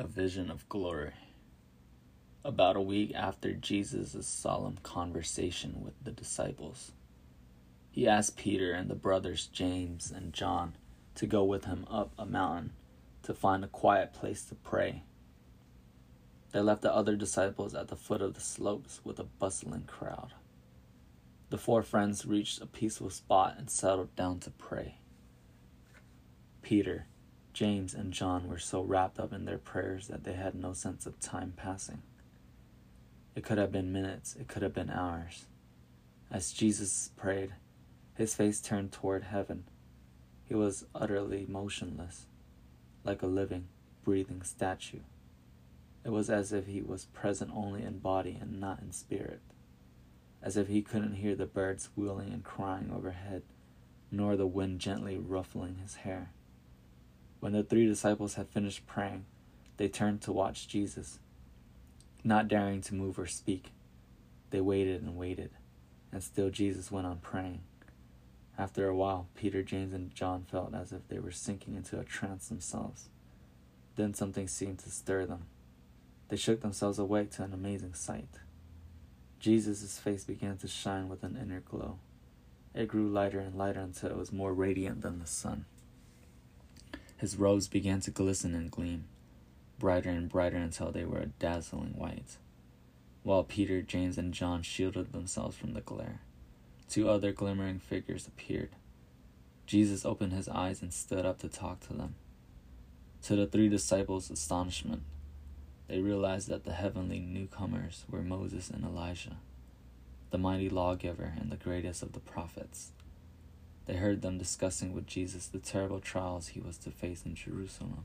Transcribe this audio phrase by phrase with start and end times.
[0.00, 1.12] A vision of glory.
[2.42, 6.92] About a week after Jesus' solemn conversation with the disciples,
[7.90, 10.72] he asked Peter and the brothers James and John
[11.16, 12.72] to go with him up a mountain
[13.24, 15.02] to find a quiet place to pray.
[16.52, 20.32] They left the other disciples at the foot of the slopes with a bustling crowd.
[21.50, 24.94] The four friends reached a peaceful spot and settled down to pray.
[26.62, 27.04] Peter,
[27.52, 31.06] James, and John were so wrapped up in their prayers that they had no sense
[31.06, 32.02] of time passing.
[33.34, 35.46] It could have been minutes, it could have been hours.
[36.30, 37.54] As Jesus prayed,
[38.14, 39.64] his face turned toward heaven.
[40.44, 42.26] He was utterly motionless,
[43.04, 43.68] like a living,
[44.04, 45.00] breathing statue.
[46.04, 49.40] It was as if he was present only in body and not in spirit,
[50.42, 53.42] as if he couldn't hear the birds wheeling and crying overhead,
[54.10, 56.30] nor the wind gently ruffling his hair.
[57.40, 59.24] When the three disciples had finished praying,
[59.78, 61.18] they turned to watch Jesus.
[62.22, 63.72] Not daring to move or speak,
[64.50, 65.50] they waited and waited,
[66.12, 67.60] and still Jesus went on praying.
[68.58, 72.04] After a while, Peter, James, and John felt as if they were sinking into a
[72.04, 73.08] trance themselves.
[73.96, 75.46] Then something seemed to stir them.
[76.28, 78.28] They shook themselves awake to an amazing sight.
[79.38, 81.98] Jesus' face began to shine with an inner glow.
[82.74, 85.64] It grew lighter and lighter until it was more radiant than the sun.
[87.20, 89.04] His robes began to glisten and gleam,
[89.78, 92.38] brighter and brighter until they were a dazzling white.
[93.24, 96.22] While Peter, James, and John shielded themselves from the glare,
[96.88, 98.70] two other glimmering figures appeared.
[99.66, 102.14] Jesus opened his eyes and stood up to talk to them.
[103.24, 105.02] To the three disciples' astonishment,
[105.88, 109.36] they realized that the heavenly newcomers were Moses and Elijah,
[110.30, 112.92] the mighty lawgiver and the greatest of the prophets.
[113.86, 118.04] They heard them discussing with Jesus the terrible trials he was to face in Jerusalem,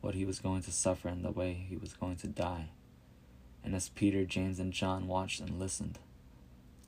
[0.00, 2.68] what he was going to suffer, and the way he was going to die.
[3.64, 5.98] And as Peter, James, and John watched and listened,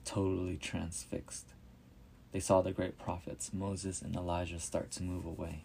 [0.05, 1.47] totally transfixed,
[2.31, 5.63] they saw the great prophets, Moses and Elijah, start to move away,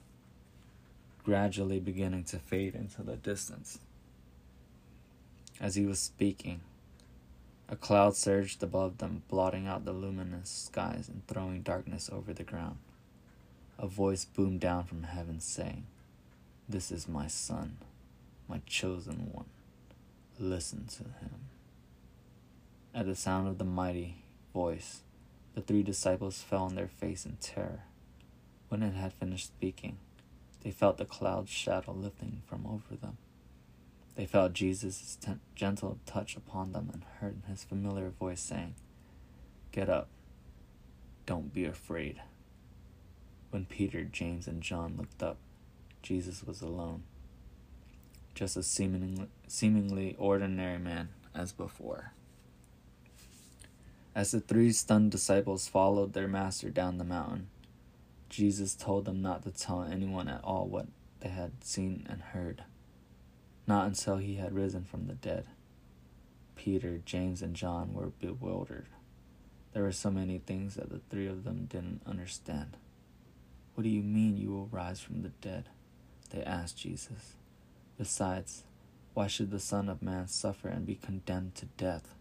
[1.22, 3.78] gradually beginning to fade into the distance.
[5.60, 6.62] As he was speaking,
[7.68, 12.44] a cloud surged above them, blotting out the luminous skies and throwing darkness over the
[12.44, 12.76] ground.
[13.78, 15.86] A voice boomed down from heaven, saying,
[16.68, 17.78] This is my Son,
[18.48, 19.46] my chosen one.
[20.38, 21.48] Listen to him.
[22.94, 24.16] At the sound of the mighty
[24.52, 25.00] voice,
[25.54, 27.82] the three disciples fell on their face in terror.
[28.68, 29.98] When it had finished speaking,
[30.62, 33.18] they felt the cloud shadow lifting from over them.
[34.16, 38.74] They felt Jesus' t- gentle touch upon them and heard his familiar voice saying,
[39.72, 40.08] Get up.
[41.26, 42.20] Don't be afraid.
[43.50, 45.38] When Peter, James, and John looked up,
[46.02, 47.02] Jesus was alone,
[48.34, 52.12] just a seemingly, seemingly ordinary man as before.
[54.14, 57.48] As the three stunned disciples followed their master down the mountain,
[58.28, 60.86] Jesus told them not to tell anyone at all what
[61.20, 62.64] they had seen and heard
[63.66, 65.46] not until he had risen from the dead.
[66.54, 68.86] Peter, James, and John were bewildered.
[69.72, 72.76] There were so many things that the three of them didn't understand.
[73.74, 75.68] What do you mean you will rise from the dead?
[76.30, 77.34] They asked Jesus.
[77.98, 78.64] Besides,
[79.14, 82.14] why should the Son of Man suffer and be condemned to death?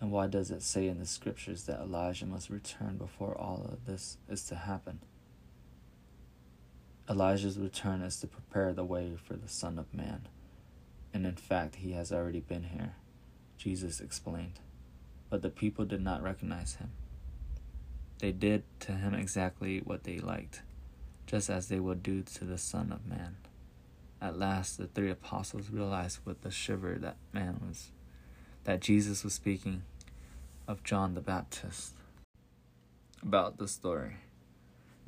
[0.00, 3.86] And why does it say in the scriptures that Elijah must return before all of
[3.86, 5.00] this is to happen?
[7.08, 10.28] Elijah's return is to prepare the way for the Son of Man
[11.12, 12.94] and in fact, he has already been here,
[13.58, 14.60] Jesus explained.
[15.28, 16.90] But the people did not recognize him.
[18.18, 20.62] They did to him exactly what they liked,
[21.26, 23.36] just as they would do to the Son of Man.
[24.20, 27.90] At last, the three apostles realized with a shiver that man was,
[28.64, 29.82] that Jesus was speaking
[30.68, 31.94] of John the Baptist.
[33.22, 34.16] About the story,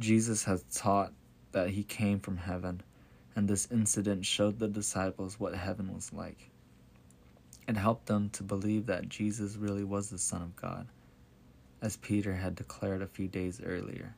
[0.00, 1.12] Jesus has taught
[1.52, 2.82] that he came from heaven
[3.34, 6.50] and this incident showed the disciples what heaven was like.
[7.66, 10.88] It helped them to believe that Jesus really was the Son of God,
[11.80, 14.14] as Peter had declared a few days earlier.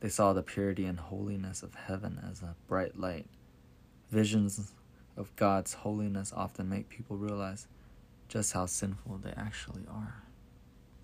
[0.00, 3.26] They saw the purity and holiness of heaven as a bright light.
[4.10, 4.72] Visions
[5.16, 7.66] of God's holiness often make people realize
[8.28, 10.22] just how sinful they actually are.